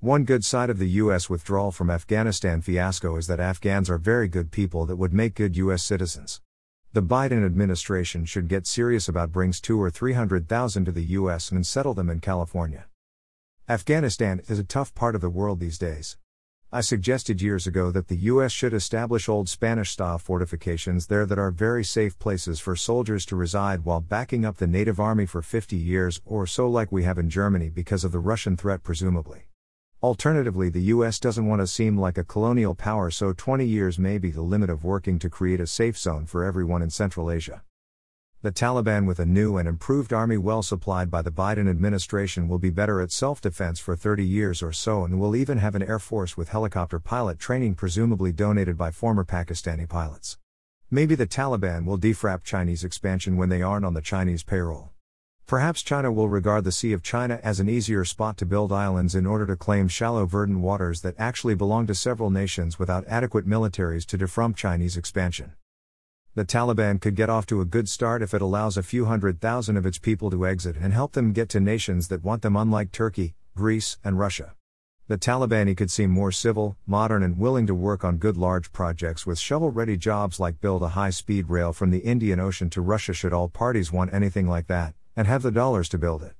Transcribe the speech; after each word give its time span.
One 0.00 0.22
good 0.22 0.44
side 0.44 0.70
of 0.70 0.78
the 0.78 0.88
US 1.02 1.28
withdrawal 1.28 1.72
from 1.72 1.90
Afghanistan 1.90 2.60
fiasco 2.60 3.16
is 3.16 3.26
that 3.26 3.40
Afghans 3.40 3.90
are 3.90 3.98
very 3.98 4.28
good 4.28 4.52
people 4.52 4.86
that 4.86 4.94
would 4.94 5.12
make 5.12 5.34
good 5.34 5.56
US 5.56 5.82
citizens. 5.82 6.40
The 6.92 7.02
Biden 7.02 7.44
administration 7.44 8.24
should 8.24 8.46
get 8.46 8.64
serious 8.64 9.08
about 9.08 9.32
brings 9.32 9.60
2 9.60 9.82
or 9.82 9.90
300,000 9.90 10.84
to 10.84 10.92
the 10.92 11.02
US 11.02 11.50
and 11.50 11.66
settle 11.66 11.94
them 11.94 12.08
in 12.10 12.20
California. 12.20 12.86
Afghanistan 13.68 14.40
is 14.46 14.60
a 14.60 14.62
tough 14.62 14.94
part 14.94 15.16
of 15.16 15.20
the 15.20 15.28
world 15.28 15.58
these 15.58 15.78
days. 15.78 16.16
I 16.70 16.80
suggested 16.80 17.42
years 17.42 17.66
ago 17.66 17.90
that 17.90 18.06
the 18.06 18.28
US 18.30 18.52
should 18.52 18.74
establish 18.74 19.28
old 19.28 19.48
Spanish 19.48 19.90
style 19.90 20.18
fortifications 20.18 21.08
there 21.08 21.26
that 21.26 21.40
are 21.40 21.50
very 21.50 21.82
safe 21.82 22.16
places 22.20 22.60
for 22.60 22.76
soldiers 22.76 23.26
to 23.26 23.34
reside 23.34 23.84
while 23.84 24.00
backing 24.00 24.44
up 24.44 24.58
the 24.58 24.68
native 24.68 25.00
army 25.00 25.26
for 25.26 25.42
50 25.42 25.74
years 25.74 26.20
or 26.24 26.46
so, 26.46 26.68
like 26.68 26.92
we 26.92 27.02
have 27.02 27.18
in 27.18 27.28
Germany 27.28 27.68
because 27.68 28.04
of 28.04 28.12
the 28.12 28.20
Russian 28.20 28.56
threat, 28.56 28.84
presumably. 28.84 29.48
Alternatively, 30.00 30.68
the 30.68 30.94
US 30.94 31.18
doesn't 31.18 31.46
want 31.46 31.60
to 31.60 31.66
seem 31.66 31.98
like 31.98 32.18
a 32.18 32.22
colonial 32.22 32.72
power, 32.72 33.10
so 33.10 33.32
20 33.32 33.66
years 33.66 33.98
may 33.98 34.16
be 34.16 34.30
the 34.30 34.42
limit 34.42 34.70
of 34.70 34.84
working 34.84 35.18
to 35.18 35.28
create 35.28 35.58
a 35.58 35.66
safe 35.66 35.98
zone 35.98 36.24
for 36.24 36.44
everyone 36.44 36.82
in 36.82 36.90
Central 36.90 37.32
Asia. 37.32 37.62
The 38.42 38.52
Taliban, 38.52 39.08
with 39.08 39.18
a 39.18 39.26
new 39.26 39.56
and 39.56 39.68
improved 39.68 40.12
army 40.12 40.36
well 40.36 40.62
supplied 40.62 41.10
by 41.10 41.22
the 41.22 41.32
Biden 41.32 41.68
administration, 41.68 42.46
will 42.46 42.60
be 42.60 42.70
better 42.70 43.00
at 43.00 43.10
self 43.10 43.40
defense 43.40 43.80
for 43.80 43.96
30 43.96 44.24
years 44.24 44.62
or 44.62 44.70
so 44.70 45.04
and 45.04 45.18
will 45.18 45.34
even 45.34 45.58
have 45.58 45.74
an 45.74 45.82
air 45.82 45.98
force 45.98 46.36
with 46.36 46.50
helicopter 46.50 47.00
pilot 47.00 47.40
training, 47.40 47.74
presumably 47.74 48.30
donated 48.30 48.78
by 48.78 48.92
former 48.92 49.24
Pakistani 49.24 49.88
pilots. 49.88 50.38
Maybe 50.92 51.16
the 51.16 51.26
Taliban 51.26 51.84
will 51.84 51.98
defrap 51.98 52.44
Chinese 52.44 52.84
expansion 52.84 53.36
when 53.36 53.48
they 53.48 53.62
aren't 53.62 53.84
on 53.84 53.94
the 53.94 54.00
Chinese 54.00 54.44
payroll. 54.44 54.92
Perhaps 55.48 55.82
China 55.82 56.12
will 56.12 56.28
regard 56.28 56.64
the 56.64 56.70
Sea 56.70 56.92
of 56.92 57.02
China 57.02 57.40
as 57.42 57.58
an 57.58 57.70
easier 57.70 58.04
spot 58.04 58.36
to 58.36 58.44
build 58.44 58.70
islands 58.70 59.14
in 59.14 59.24
order 59.24 59.46
to 59.46 59.56
claim 59.56 59.88
shallow 59.88 60.26
verdant 60.26 60.60
waters 60.60 61.00
that 61.00 61.14
actually 61.16 61.54
belong 61.54 61.86
to 61.86 61.94
several 61.94 62.28
nations 62.28 62.78
without 62.78 63.06
adequate 63.08 63.48
militaries 63.48 64.04
to 64.04 64.18
defrump 64.18 64.56
Chinese 64.56 64.98
expansion. 64.98 65.54
The 66.34 66.44
Taliban 66.44 67.00
could 67.00 67.16
get 67.16 67.30
off 67.30 67.46
to 67.46 67.62
a 67.62 67.64
good 67.64 67.88
start 67.88 68.20
if 68.20 68.34
it 68.34 68.42
allows 68.42 68.76
a 68.76 68.82
few 68.82 69.06
hundred 69.06 69.40
thousand 69.40 69.78
of 69.78 69.86
its 69.86 69.98
people 69.98 70.30
to 70.32 70.46
exit 70.46 70.76
and 70.76 70.92
help 70.92 71.12
them 71.12 71.32
get 71.32 71.48
to 71.48 71.60
nations 71.60 72.08
that 72.08 72.22
want 72.22 72.42
them, 72.42 72.54
unlike 72.54 72.92
Turkey, 72.92 73.34
Greece, 73.56 73.96
and 74.04 74.18
Russia. 74.18 74.52
The 75.06 75.16
Taliban 75.16 75.74
could 75.74 75.90
seem 75.90 76.10
more 76.10 76.30
civil, 76.30 76.76
modern, 76.86 77.22
and 77.22 77.38
willing 77.38 77.66
to 77.68 77.74
work 77.74 78.04
on 78.04 78.18
good 78.18 78.36
large 78.36 78.70
projects 78.70 79.24
with 79.24 79.38
shovel 79.38 79.70
ready 79.70 79.96
jobs 79.96 80.38
like 80.38 80.60
build 80.60 80.82
a 80.82 80.88
high 80.88 81.08
speed 81.08 81.48
rail 81.48 81.72
from 81.72 81.90
the 81.90 82.00
Indian 82.00 82.38
Ocean 82.38 82.68
to 82.68 82.82
Russia 82.82 83.14
should 83.14 83.32
all 83.32 83.48
parties 83.48 83.90
want 83.90 84.12
anything 84.12 84.46
like 84.46 84.66
that 84.66 84.94
and 85.18 85.26
have 85.26 85.42
the 85.42 85.50
dollars 85.50 85.88
to 85.88 85.98
build 85.98 86.22
it. 86.22 86.32